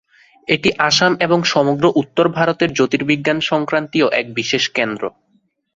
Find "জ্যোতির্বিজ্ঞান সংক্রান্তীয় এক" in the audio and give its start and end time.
2.73-4.25